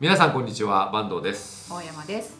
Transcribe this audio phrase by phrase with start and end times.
[0.00, 2.38] 皆さんこんにちは坂東です、大山です。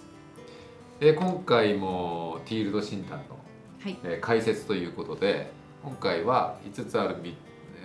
[0.98, 3.38] えー今回もティールド診断の、
[3.82, 3.98] はい。
[4.02, 5.52] えー解説ということで
[5.84, 7.16] 今回は5つある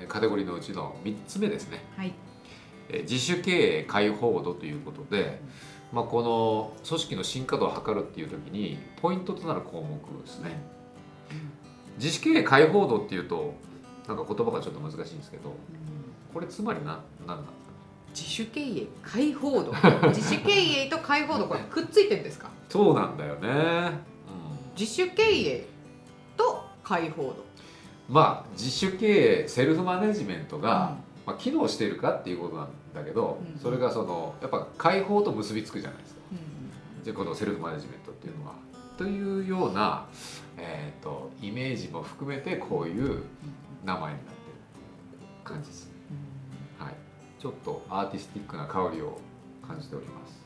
[0.07, 2.13] カテゴリーのうちの3つ目ですね、はい。
[2.87, 5.41] えー自主経営開放度ということで、
[5.91, 10.51] まあ、この組織の進化度を測るっていう時にポイントとなる項目ですね
[11.97, 13.53] 自主経営開放度っていうと
[14.07, 15.53] なんか言葉がちょっと難しいんですけど
[16.33, 17.64] これつまりな何なんですか
[18.15, 19.73] 自主経営開放度。
[20.09, 22.49] 自主経営と開放度これくっついてるんですか？
[22.69, 23.51] そうなんだよね、う
[23.91, 25.65] ん自主経営
[26.37, 27.45] と開放度。
[28.09, 36.21] まあ自主経営セルフマネジメントが、まあ、機能しているかっていうことなんだけど、うんそれがそのやっぱ解放と結びつくじゃないですか
[37.07, 37.13] うん。
[37.13, 38.53] このセルフマネジメントっていうのは。
[38.97, 40.05] というような、
[40.57, 43.23] えー、とイメージも含めてこういう
[43.83, 44.55] 名前になってる
[45.43, 45.94] 感じですね、はい、
[47.45, 49.19] ちょっとアーティスティックな香りを
[49.67, 50.41] 感じております。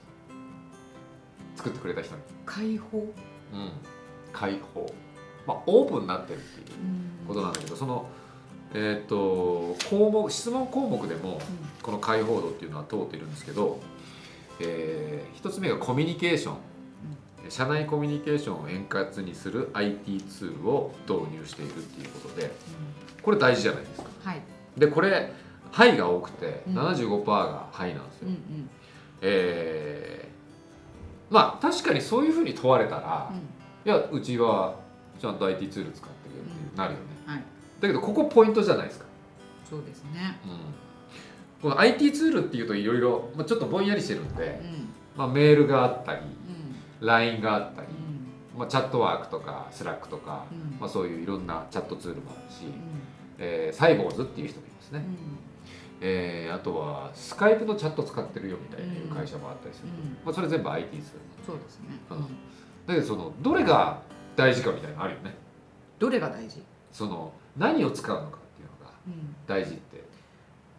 [1.56, 2.98] 作ってくれた人に、開放？
[2.98, 3.02] う
[3.58, 3.72] ん、
[4.34, 4.94] 解放、
[5.48, 6.78] まあ、オープンになってるっていう
[7.26, 8.10] ことなんだけどその
[8.74, 11.40] えっ、と項目質問項目でも
[11.82, 13.80] この解放度っていうのは通っているんですけど、
[14.60, 16.58] えー一つ目がコミュニケーション。
[17.48, 22.52] 社内コミュニケーションを円滑にする IT ツールを導入しているっていうことで
[23.24, 24.10] これ大事じゃないですか。
[24.26, 24.42] はい。
[24.78, 25.32] でこれ
[25.72, 26.78] 「はい」が多くてうん。
[26.78, 28.70] 75%が「はい」なんですよ、うんうん。
[29.22, 30.30] えー
[31.34, 33.32] まあ確かにそういうふうに問われたら、
[33.86, 34.74] いやうちは
[35.20, 37.44] ちゃんと IT ツール使ってるよってなるよね、はい。
[37.80, 39.06] だけどここポイントじゃないですか。
[39.70, 40.40] そうですね。
[41.62, 44.90] この IT ツールっていうといろいろまあちょっとぼんやりしてるんでう、ん。
[45.16, 47.08] まあ、メールがあったりうん。
[47.08, 48.60] LINE があったり、うん。
[48.60, 50.80] まあ、チャットワークとかスラックとか、うん。
[50.80, 52.72] まあ、そういういろんなチャットツールもあるし、うん。
[53.38, 55.06] えーサイボーズっていう人もいますね、うん
[56.02, 60.18] えーあとはスカイプのチャット使ってるよみたいないう会社もあったりする、うん。
[60.26, 61.04] まあ、それ全部 IT ツール
[61.46, 61.88] そうですね。
[62.10, 62.18] うん。
[62.18, 62.24] うん。
[62.24, 64.02] だけどそのどれが
[64.36, 65.36] 大事かみたいなのあるよね。
[66.00, 66.64] どれが大事？
[66.92, 69.36] その何を使うのかっていうのがうん。
[69.46, 69.98] 大事って。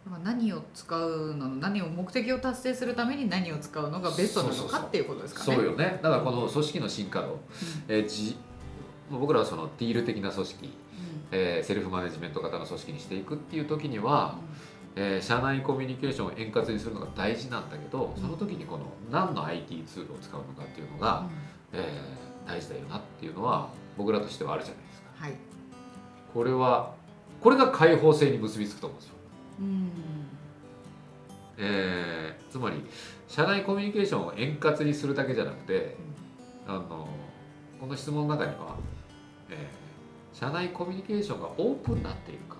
[0.06, 5.56] だから何を使うの何を目的を達成するために何を使うのがベストなのかっていうことですかね。
[5.56, 6.00] そうよね。
[6.02, 7.38] だからこの組織の進化度、うん。
[7.88, 8.36] えーじ
[9.10, 10.72] 僕らはそのティール的な組織、うん。
[11.32, 14.38] えーセルフマネジメント型の組織にしていくっていう時には、
[14.96, 21.26] えー社内コミュニケーションを円滑にするのが大事なんだけどその時にこの何の IT ツールを使うのかっていうのが、
[21.72, 25.08] えー大事だよなっていうのは僕らとしてはあるじゃないですか。
[25.14, 25.34] はい。
[26.34, 26.94] これは
[27.40, 29.14] これが開放性に結びつくと思うんですよ、
[29.60, 29.90] うん。
[31.58, 32.82] えーつまり
[33.28, 35.96] 社内コミュニケーションを円滑にするだけじゃなくて
[36.66, 37.06] あの
[37.80, 38.76] この質問の中には、
[39.50, 42.59] えー社内コミュニケーションがオープンになっているかう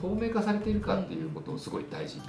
[0.00, 2.22] 透明化されているかっていうことをすごい大事に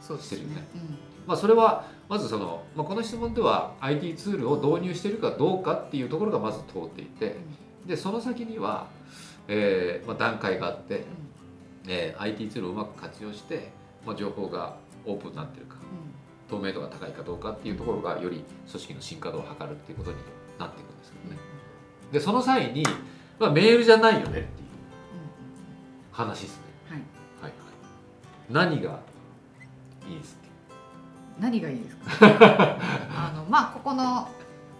[0.00, 0.66] してるよね。
[0.74, 0.80] うん。
[1.26, 7.36] まあ、それはまずその、まあ、この質問では IT ツールを導入しているかどうかっていうところがまず通っていて
[7.84, 8.86] でその先には、
[9.48, 11.04] えーまあ、段階があって、
[11.88, 13.70] えー IT ツールをうまく活用して、
[14.06, 15.76] まあ、情報がオープンになっているか
[16.48, 20.16] 透明度が高いかどうかっていうところがより組織の進化度を測るっていうことに
[20.58, 21.40] なっていくんですけどね。
[22.12, 22.84] でその際に、
[23.38, 24.46] まあ、メールじゃないよねっていう
[26.12, 26.62] 話ですね。
[26.90, 27.00] はい。
[27.42, 27.52] はいはい、
[28.50, 28.98] 何が
[30.08, 30.36] いいです
[31.40, 32.78] 何がいいですか？
[33.14, 34.28] あのまあここの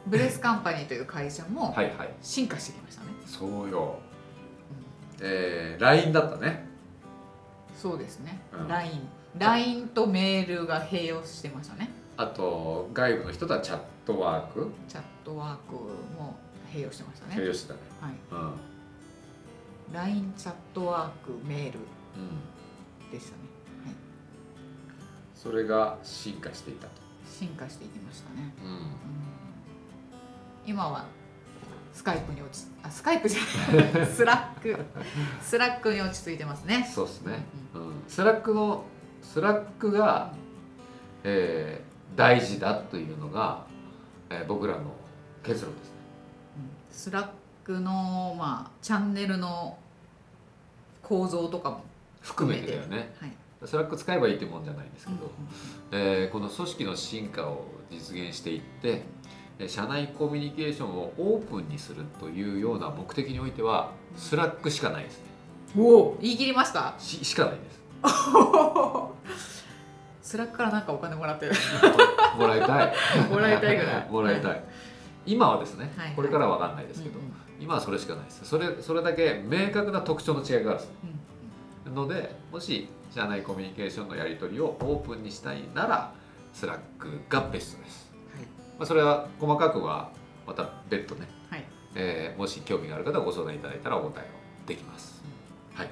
[0.07, 3.09] ブレスカンパニーという会社もはいはい進化してきましたね。
[3.27, 3.99] そうよ、
[5.21, 6.67] えー、LINE だったね
[7.77, 8.63] そうですねう。
[8.63, 11.91] ん LINE、LINE とメールが併用してましたね。
[12.17, 14.71] あと外部の人とはチャットワーク？
[14.89, 15.75] チャットワーク
[16.19, 16.37] も
[16.73, 17.35] 併用してましたね。
[17.37, 18.13] 併用してたねはい。
[18.31, 21.87] うん、LINE チャットワークメールうん、
[23.13, 23.39] でしたね。
[23.85, 23.95] はい。
[25.35, 26.93] それが進化していたと、
[27.29, 28.55] 進化していきましたね。
[28.63, 28.81] うん、うん。
[30.67, 31.05] 今は
[31.93, 34.07] スカイプに落ちあスカイプじゃない。
[34.07, 34.77] スラック。
[35.41, 36.87] スラックに落ち着いてますね。
[36.93, 37.45] そうですね、
[37.75, 38.85] うん、スラックの
[39.23, 40.33] スラックが、
[41.25, 43.67] えー大事だというのが、
[44.31, 44.81] えー僕らの
[45.43, 45.95] 結論ですね。
[46.57, 46.71] うん。
[46.91, 47.29] スラッ
[47.65, 49.77] クのまあチャンネルの
[51.03, 51.85] 構造とかも
[52.27, 53.15] 含めてだよね。
[53.21, 53.33] はい。
[53.65, 55.31] スラック使えばいいってもんじゃないんですけうんど、
[55.93, 59.03] えーこの組織の進化を実現していって
[59.59, 65.25] えー社内コミュニケーションをオープンにするというような目的においてはスラックしかないですね。
[65.79, 66.19] おお。
[66.21, 66.95] 言い切りました？
[66.99, 67.81] ししかないです。
[70.23, 71.53] スラックからなんかお金もらってる。
[72.39, 72.95] もらいたい。
[73.31, 74.09] もらいたいぐらい。
[74.11, 74.65] もらいたい。
[75.25, 77.33] 今はですね、はいこれからは分かんないですけど、うんうん。
[77.61, 78.45] 今はそれしかないです。
[78.45, 80.91] それそれだけ明確な特徴の違いがあるんです。
[81.05, 81.16] うん
[81.91, 86.13] のでもし社内コミュニケーションのやり取りをオープンにしたいなら
[86.53, 88.45] スラックがベストです、はい。
[88.79, 90.11] まあ、それは細かくは
[90.47, 91.65] また別途ね、はい。
[91.95, 95.23] えーもし興味がある方はご相談いただいたらお答えをできます、
[95.75, 95.89] はい。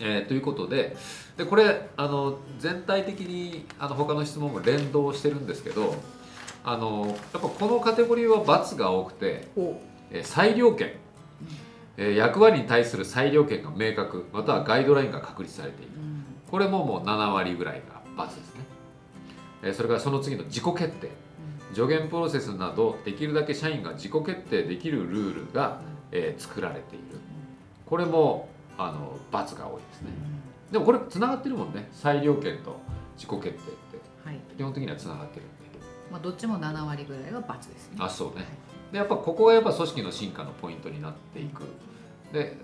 [0.00, 0.96] えーということで
[1.36, 5.94] でこれあの全体的にあの他の質問も連動してるんですけど
[6.64, 11.67] あのやっぱこのカテゴリーは×が多くて、ほえー裁量権、えー
[11.98, 15.92] 役割に対する裁量権が明確またはガイドラインが確立されている。
[16.50, 17.82] これももう7割ぐらい
[18.16, 18.64] が×ですね、
[19.62, 21.10] えーそれからその次の自己決定。
[21.74, 25.80] 助言プロセスなどできるだけ社員が自己決定できるルールが、
[26.12, 27.04] えー作られている。
[27.84, 28.48] これも
[28.78, 30.10] あの×が多いですね。
[30.70, 31.88] でもこれつながってるもんね。
[31.92, 32.78] 裁量権と
[33.16, 33.98] 自己決定って。
[34.24, 34.38] はい。
[34.56, 35.67] 基本的にはつながってるんで
[36.10, 37.96] まあ、どっちも7割ぐらいは×ですね。
[37.98, 38.46] あそうね。
[38.92, 41.62] でやっぱここがやっぱ組織の進化のポイントになっていく。
[42.32, 42.56] で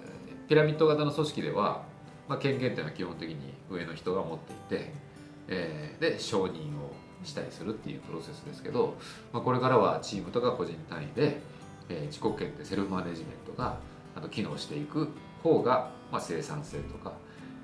[0.48, 1.82] ピラミッド型の組織では、
[2.28, 4.92] まあ、権限っていうのは基本的に上の人が持っていて、
[5.48, 6.92] えーで承認を
[7.22, 8.96] したりするっていうプロセスですけど、
[9.32, 11.40] まあ、これからはチームとか個人単位で、
[11.88, 13.78] えー自己決定セルフマネジメントが
[14.14, 15.08] あの機能していく
[15.42, 17.12] 方が、まあ、生産性とか、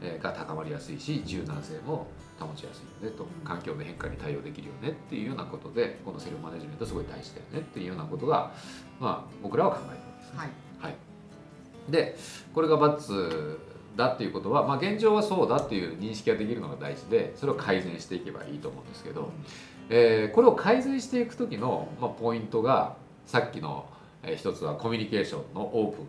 [0.03, 2.07] えーが高まりやすいし柔軟性も
[2.47, 8.53] 保ちやすいよねと環境の変化に対応できるよねっていうようなことでこのセルフマネジメントすごい大事だよねっていうようなことが、
[8.99, 10.33] まあ、僕らは考えてるんです。
[10.33, 10.39] ね。
[10.39, 10.51] はい。
[10.81, 10.95] はい、
[11.91, 12.17] で
[12.55, 13.59] これがバツ
[13.97, 19.31] だっていうことは、まあ、現状はそうだっていう認識ができるのが大事でそれを改善していけばいいと思うんですけど、
[19.89, 22.97] えーこれを改善していく時の、まあ、ポイントが
[23.27, 23.87] さっきの、
[24.23, 26.07] えー一つはコミュニケーションのオープン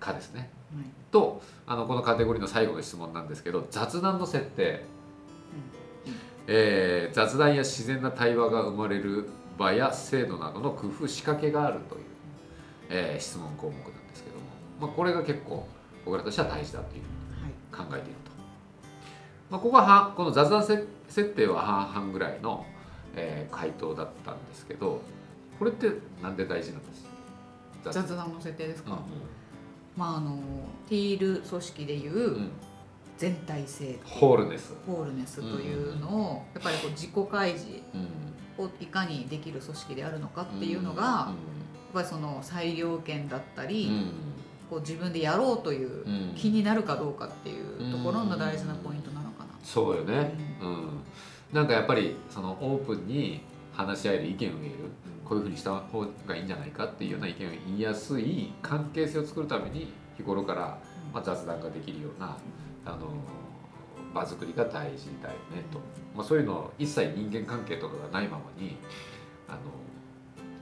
[0.00, 0.50] 化ですね。
[0.74, 0.88] うんはい。
[1.12, 4.84] とあのこのカテゴリーの最後の質問なんですけど雑談の設定、
[6.46, 9.28] えー雑談や自然な対話が生まれる
[9.58, 12.02] 場や制度などの工夫仕掛けがあるという、
[12.90, 14.42] えー質問項目なんですけども、
[14.80, 15.66] まあ、これが結構
[16.04, 17.02] 僕らとしては大事だという
[17.42, 17.88] はい。
[17.88, 18.30] 考えていると、
[19.50, 22.64] まあ、ここは半この雑談せ設定は半々ぐらいの、
[23.14, 25.00] えー回答だったんですけど
[25.58, 25.90] これって
[26.22, 27.06] なんで大事なんです？
[27.82, 28.32] 雑談。
[28.34, 28.98] の設定ですか、うん。
[29.96, 30.38] まああの
[30.88, 32.50] ティール組織でいううん
[33.16, 38.64] 全体性ホールネス、ホールネスというのをやっぱりこう自己開示うん。
[38.64, 44.12] をいかにできる組織であるのかっていうのが、やっぱりその裁量権だったり、うん
[44.68, 46.34] こう自分でやろうといううん。
[46.34, 49.50] 気になるかどうかっていうところの大事なポイントなのかな。
[49.62, 50.88] そうよね、うん。
[51.52, 53.42] なんかやっぱりそのオープンに
[53.72, 54.74] 話し合える意見を言える。
[55.24, 60.78] こういうふうにした方がいいんじゃないかっていうような意見を言いやすい関係性を作るために日頃から、
[61.12, 62.36] まあ、雑談ができるような
[62.86, 63.08] あの
[64.14, 65.78] 場作りが大事だよねと、
[66.14, 68.76] まあ、そういうのを一切人間関係とかがないままに
[69.48, 69.58] あの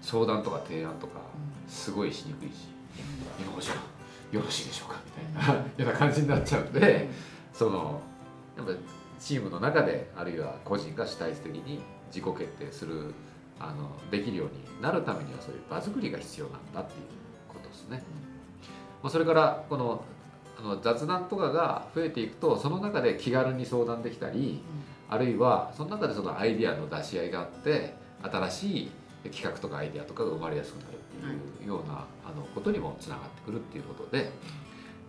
[0.00, 1.20] 相談とか提案とか
[1.68, 2.68] すごいしにくいし
[3.38, 3.76] 「今こちら
[4.32, 7.08] よろしいでしょうか」みたいな ような感じになっちゃうんで
[7.52, 8.00] その
[8.56, 8.72] やっぱ
[9.20, 13.14] チームの中であるいは個人が主体的に自己決定する
[13.58, 17.00] あのできるようになるためにはそういう場作りが必要なんだっていう
[17.48, 18.02] ことですね。
[19.02, 20.02] まあ、それからこの
[20.58, 24.62] あの雑談とかが増えていくとその中で気軽に相談できたり
[25.08, 28.90] あるいはその中でそのアイデアの出し合いがあって新しい
[29.30, 30.98] 企画とかアイデアとかが生まれやすくなるっ
[31.56, 34.30] ていうようなあのことにもつながってくるっていうことで、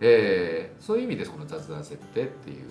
[0.00, 2.70] えーそういう意味でその雑談設定っていう、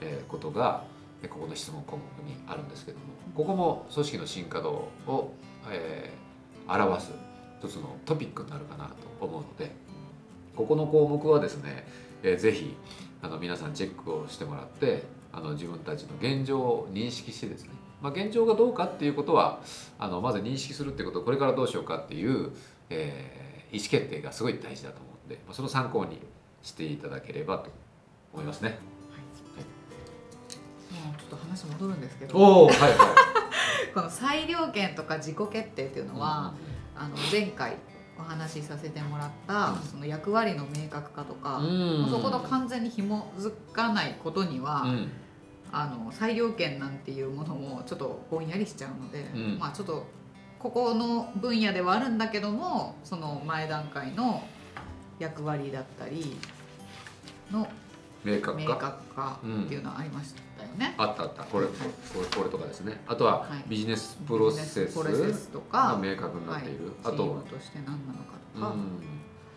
[0.00, 0.84] えーことが
[1.22, 5.34] えここの質問項目にあるんですけどもここも組織の進化度を、
[5.70, 6.30] えー
[6.72, 7.12] 表す
[7.60, 9.72] 一つのトピックになるかなと思うので
[10.54, 11.86] ここの項目はですね、
[12.22, 12.76] えーぜひ
[13.22, 19.60] あの皆さんチェックをしてもらってあの自分たちの現状を認識してですね、まあ、現状がどうかっていうことは
[19.98, 22.50] あのまず認識するっていうことをこれからどうしようかっていう、
[22.88, 26.20] えー意思決定がすごい大事だと思うので、まあ、その参考に
[26.62, 27.70] していただければと
[28.32, 28.78] 思いますね。
[30.90, 32.36] もうちょっと話戻るんですけど。
[32.36, 32.90] おおはいはい。
[33.94, 36.52] この裁量権とか自己決定っていうのは、
[36.96, 37.76] あの前回
[38.20, 39.78] お話しさせてもらった、うん。
[39.80, 42.08] その役割の明確化とか、うん。
[42.10, 45.10] そこの完全に紐づかないことには、うん。
[45.72, 49.58] あの裁量権なんていうものもちょっとぼんやりしちゃうので、うん。
[49.58, 50.06] まあちょっと
[50.58, 54.42] ここの分野ではあるんだけどもその前段階の
[55.18, 56.36] 役割だったり
[57.50, 57.66] の
[58.24, 58.76] 明明確化。
[58.76, 60.94] 確化っていうのはありましたよね。
[60.96, 61.44] あったあった。
[61.44, 61.72] これこ
[62.20, 63.00] れこれとかですね。
[63.06, 63.64] あとははい。
[63.68, 65.48] ビジネスプロセス。
[65.48, 68.80] とがか、明確になっている、はい、あとチームとして何なのかとか、うん。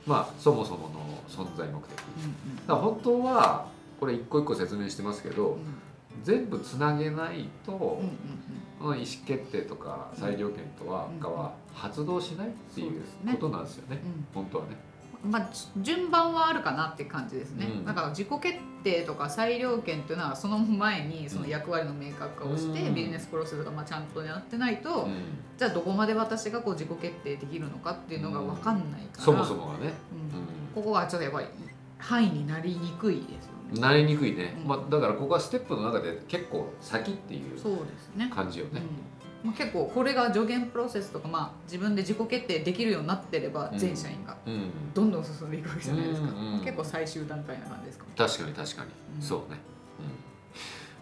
[0.05, 1.91] まあそもそもの存在目的。
[1.91, 3.67] うんだから本当は
[3.99, 5.59] これ一個一個説明してますけどうん。
[6.23, 8.17] 全部つなげないと、うん
[8.83, 13.01] 意思決定とか裁量権とはうんかは発動しないっていう
[13.31, 14.01] ことなんですよね。
[14.03, 14.25] うん。
[14.33, 14.77] 本当はね。
[15.23, 17.85] まあ、じ順番はあるかなって感じですね、うん。
[17.85, 22.95] だから自己決定とか裁量権っていうのはその前にその役割の明確化をして、うん。
[22.95, 25.13] ビジネスプロセスがまあちゃんとやってないと、うん。
[25.57, 30.73] じゃあどこまで私がこう自己決定できるのかっていうのが分かんないから、そもそもがね、うん。
[30.75, 31.47] ここはちょっとやっぱり
[31.97, 33.81] 範囲になりにくいですよね。
[33.81, 34.67] 慣れにくいね、うん。
[34.67, 37.59] まあ、だからここはステップの中で結構先っていう。
[38.29, 38.87] 感じよね、うん
[39.43, 43.77] まあ、結構これが助言プロセスとか、まあ、自分で自己決定できるようになってればうん。
[43.77, 44.71] 全社員がうん。
[44.93, 48.05] どんどん進んでいくわけじゃないですか、うんうん結構最終段階な感じですか？
[48.15, 49.21] 確かに確かに、うん。
[49.21, 49.59] そうね、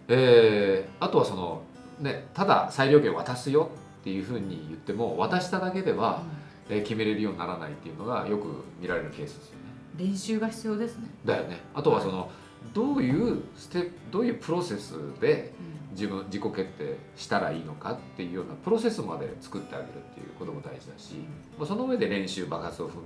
[0.08, 0.16] うん。
[0.16, 1.62] えーあとはその
[2.00, 3.70] ねただ裁量権を渡すよ
[4.00, 6.22] っていうふうに言っても渡しただけでは、
[6.68, 8.46] えー決めれるようにならないっていうのがよく
[8.80, 9.62] 見られるケースですよね。
[9.98, 11.60] 練習が必要ですね、だよね。
[11.74, 12.30] あとはその
[12.72, 15.52] どういうステップどういうプロセスで
[15.92, 21.14] 自分自己決定したらいいのかっていうようなプロセスまで作ってあげるっていうことも大事だし、
[21.58, 23.02] まあ、その上で練習爆発を踏む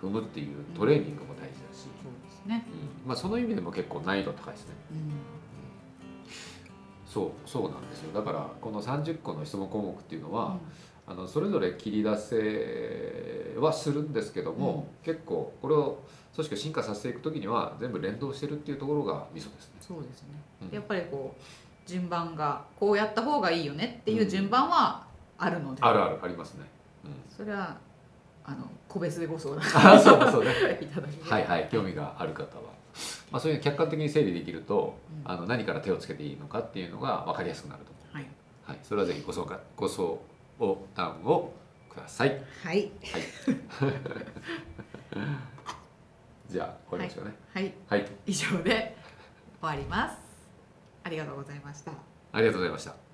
[0.00, 2.64] 踏むっていうトレーニングも大事だし、そうですね、
[3.04, 3.08] うん。
[3.08, 4.74] まあ、その意味でも結構難易度高いですね。
[4.92, 4.98] うん。
[7.06, 8.12] そうそうなんですよ。
[8.12, 10.58] だからこの30個の質問項目っていうのは、
[11.06, 16.04] あのそれぞれ切り出せはするんですけども、結構これを
[16.34, 19.72] 組織を進化させていく時には全部連動してるっていうところがミソですね。
[19.80, 20.28] そうですね、
[20.68, 20.74] うん。
[20.74, 21.42] やっぱりこう
[21.88, 25.06] 順番がこうやった方がいいよねっていう順番は
[25.38, 26.66] あるので、あるあるありますね。
[27.02, 27.12] うん。
[27.34, 27.78] それは
[28.44, 29.64] あの個別でご相談
[29.94, 30.78] あそうだそうね。
[30.82, 31.36] いただければ。
[31.36, 32.64] はいはい興味がある方は、
[33.30, 35.32] まあ、そういう客観的に整理できると、うん。
[35.32, 38.26] あの何から手をつけていいのかっていうのが分かりやすくなると思はい、う。
[38.70, 40.18] はい、それはぜひご相談ご相
[40.94, 41.54] 談を
[41.88, 42.38] ください。
[42.62, 42.90] はい。
[43.02, 43.18] はい。
[46.50, 47.34] じゃあ終わりましょうね。
[47.54, 48.94] はい、はい、以上で
[49.60, 50.27] 終わります
[51.08, 51.92] ありがとうございました
[52.32, 53.07] ありがとうございました。